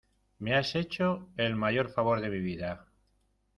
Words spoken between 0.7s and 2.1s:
hecho el mayor